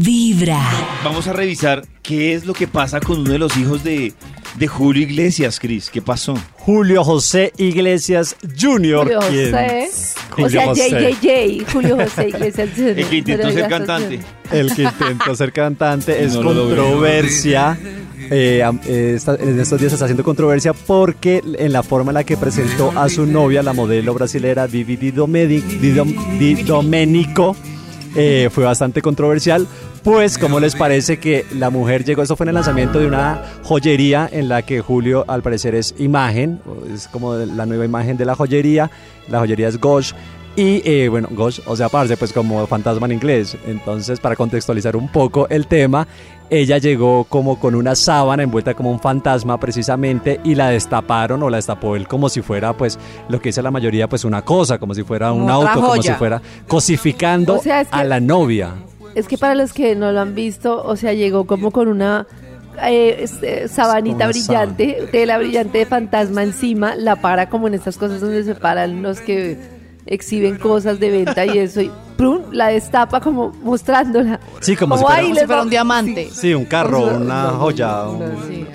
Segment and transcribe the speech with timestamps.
[0.00, 0.60] Vibra.
[1.04, 4.12] Vamos a revisar qué es lo que pasa con uno de los hijos de,
[4.58, 5.90] de Julio Iglesias, Cris.
[5.90, 6.34] ¿Qué pasó?
[6.54, 9.02] Julio José Iglesias Jr.
[9.04, 9.50] Julio ¿quién?
[9.52, 9.88] José.
[10.30, 11.16] O Julio sea, José.
[11.20, 12.68] JJJ, Julio José Iglesias.
[12.78, 14.20] El que intentó ser cantante.
[14.50, 17.78] El que intentó ser cantante es No controversia.
[18.30, 22.24] Eh, eh, esta- en estos días está haciendo controversia porque en la forma en la
[22.24, 25.10] que presentó a su novia, la modelo brasilera Vivi Di
[26.64, 27.54] Domenico,
[28.14, 29.66] eh, fue bastante controversial.
[30.02, 32.22] Pues, ¿cómo les parece que la mujer llegó?
[32.22, 35.94] Eso fue en el lanzamiento de una joyería en la que Julio, al parecer, es
[35.98, 36.60] imagen,
[36.92, 38.90] es como la nueva imagen de la joyería.
[39.28, 40.12] La joyería es Gosh.
[40.56, 43.56] Y eh, bueno, Gosh, o sea, parce, pues como fantasma en inglés.
[43.66, 46.06] Entonces, para contextualizar un poco el tema,
[46.48, 51.50] ella llegó como con una sábana envuelta como un fantasma precisamente y la destaparon o
[51.50, 54.78] la destapó él como si fuera pues lo que dice la mayoría pues una cosa,
[54.78, 58.04] como si fuera un otra auto, como si fuera cosificando O sea, es que- a
[58.04, 58.74] la novia.
[59.14, 62.26] Es que para los que no lo han visto, o sea, llegó como con una
[62.84, 67.96] eh, este, sabanita Una brillante, tela brillante de fantasma encima, la para como en estas
[67.96, 69.56] cosas donde se paran los que
[70.06, 72.42] exhiben cosas de venta y eso, y ¡prum!
[72.52, 74.38] la destapa como mostrándola.
[74.60, 76.28] Sí, como si Como, fuera- "Ay, Como les si fuera va- un diamante.
[76.32, 78.02] Sí, un carro, O sea, una joya.
[78.08, 78.66] una- un- Sí,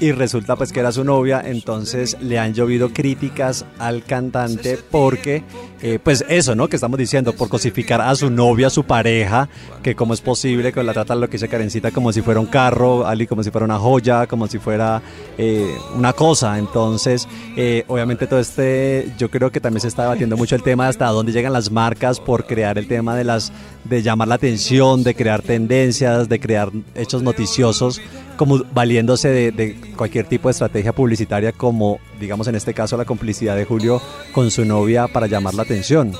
[0.00, 5.44] Y resulta pues que era su novia, entonces le han llovido críticas al cantante porque,
[5.80, 6.68] eh, pues eso, ¿no?
[6.68, 9.48] Que estamos diciendo, por cosificar a su novia, a su pareja,
[9.82, 12.46] que cómo es posible que la trata lo que dice Karencita como si fuera un
[12.46, 15.02] carro, Ali como si fuera una joya, como si fuera
[15.36, 16.58] eh, una cosa.
[16.58, 20.84] Entonces, eh, obviamente todo este, yo creo que también se está debatiendo mucho el tema
[20.84, 23.52] de hasta dónde llegan las marcas por crear el tema de las,
[23.84, 28.00] de llamar la atención, de crear tendencias, de crear hechos noticiosos
[28.38, 33.04] como valiéndose de, de cualquier tipo de estrategia publicitaria como digamos en este caso la
[33.04, 34.00] complicidad de Julio
[34.32, 36.14] con su novia para llamar la atención.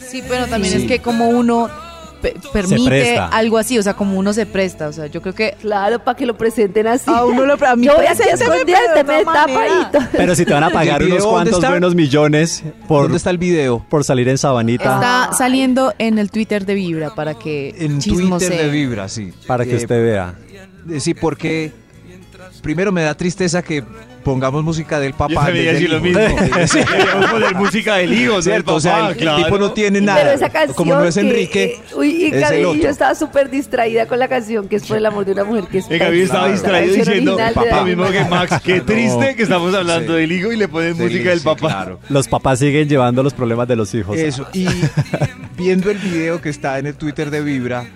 [0.00, 0.82] Sí, pero también Sí.
[0.82, 1.68] es que como uno
[2.52, 5.98] permite algo así, o sea, como uno se presta, o sea, yo creo que Claro,
[6.02, 7.10] para que lo presenten así.
[7.10, 9.70] a uno lo a mí Yo voy te de me todas tapa ahí.
[9.70, 10.08] maneras.
[10.12, 13.30] Pero si te van a pagar ¿Y el unos cuantos buenos millones por, ¿Dónde está
[13.30, 13.84] el video?
[13.88, 18.00] por salir en sabanita Está saliendo en el Twitter de Vibra para que En.
[18.00, 19.32] Twitter de Vibra, sí.
[19.46, 20.34] para que Eh, usted vea.
[20.90, 21.72] eh, Sí, porque
[22.62, 23.82] primero me da tristeza que
[24.24, 25.50] pongamos música del papá.
[25.50, 26.04] Yo decir lo hijo.
[26.20, 26.36] mismo.
[26.68, 26.78] Sí.
[27.30, 28.40] Poner música del hijo.
[28.40, 29.44] Cierto, Del o sea, papá, el, el claro.
[29.44, 30.20] tipo no tiene nada.
[30.20, 30.74] Pero esa canción.
[30.76, 32.82] Como no es que, Enrique, eh, uy, y es el Gaby, otro.
[32.82, 35.64] yo estaba súper distraída con la canción que es por el amor de una mujer
[35.64, 35.88] que es.
[35.88, 38.24] Gaby estaba versión diciendo de lo mismo que.
[38.26, 38.60] Max.
[38.64, 39.36] Qué triste No.
[39.36, 40.20] que estamos hablando Sí.
[40.20, 41.58] del hijo y le ponen Sí, música del sí, papá.
[41.68, 42.00] claro.
[42.08, 44.16] Los papás siguen llevando los problemas de los hijos.
[44.16, 44.66] Eso, y
[45.56, 47.86] viendo el video que está en el Twitter de Vibra,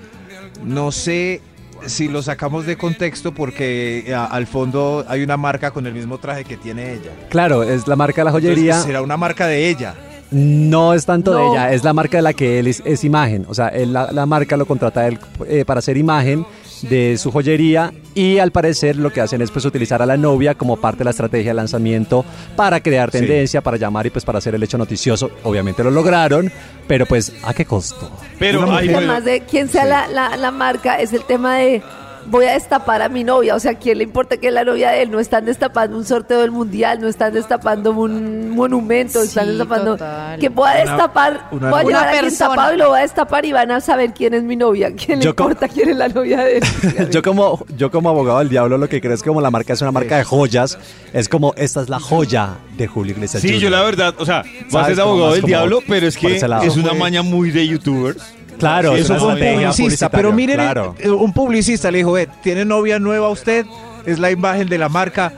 [0.64, 1.40] no sé
[1.86, 6.18] si lo sacamos de contexto porque a- al fondo hay una marca con el mismo
[6.18, 7.10] traje que tiene ella.
[7.28, 8.62] Claro, es la marca de la joyería.
[8.64, 9.94] Entonces, será una marca de ella.
[10.32, 13.46] No es tanto de ella, es la marca de la que él es, es imagen.
[13.48, 16.44] O sea, él- la, la marca lo contrata él eh, para hacer imagen
[16.82, 20.54] de su joyería y al parecer lo que hacen es pues utilizar a la novia
[20.54, 22.24] como parte de la estrategia de lanzamiento
[22.56, 23.18] para crear Sí.
[23.18, 25.30] tendencia, para llamar y pues para hacer el hecho noticioso.
[25.44, 26.50] Obviamente lo lograron,
[26.86, 28.10] pero pues ¿a qué costo?
[28.38, 29.88] Pero Además de quién sea Sí.
[29.90, 31.82] la, la, la marca, es el tema de
[32.28, 33.54] voy a destapar a mi novia.
[33.54, 36.40] O sea, ¿quién le importa que la novia de él no están destapando un sorteo
[36.40, 39.92] del mundial, no están destapando un monumento, están destapando.
[39.92, 40.38] total.
[40.38, 42.50] Que pueda Una- destapar, una voy a llevar a Una alguien persona.
[42.50, 44.92] tapado y lo voy a destapar y van a saber quién es mi novia.
[44.94, 46.64] ¿Quién le Yo importa quién es la novia de él?
[47.10, 49.72] Yo como, yo como abogado del diablo lo que creo es que como la marca
[49.72, 50.78] es una marca de joyas,
[51.12, 53.40] es como esta es la joya de Julio Iglesias.
[53.42, 53.60] Sí, Jr.
[53.60, 54.42] yo la verdad, o sea,
[54.74, 57.66] va a ser abogado del diablo, pero es que es una Fue- maña muy de
[57.66, 58.34] youtubers.
[58.58, 60.08] Claro, es Eso fue un publicista.
[60.08, 60.94] Pero miren, claro.
[60.98, 63.66] eh, un publicista le dijo, "Ve, ¿tiene novia nueva usted?
[64.06, 65.32] Es la imagen de la marca.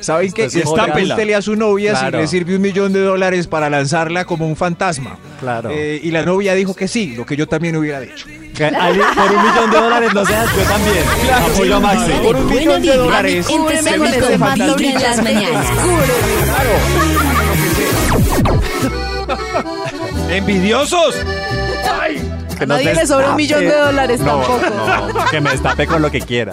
[0.00, 0.46] ¿Saben qué?
[0.46, 1.14] Usted es Está joya.
[1.14, 2.18] usted a su novia Claro.
[2.18, 5.18] si le sirve un millón de dólares para lanzarla como un fantasma.
[5.40, 5.68] Claro.
[5.70, 8.26] Eh, y la novia dijo que sí, lo que yo también hubiera dicho.
[8.54, 11.04] Que Ali, por un millón de dólares no seas yo también.
[11.52, 12.12] Apoyo a Maxi.
[12.22, 13.46] Por un millón de dólares.
[13.46, 15.66] Con en las mañanas.
[20.30, 21.14] ¡Envidiosos!
[22.60, 25.18] Que A nadie le sobra un millón de dólares No, tampoco.
[25.18, 26.52] no, que me destape con lo que quiera.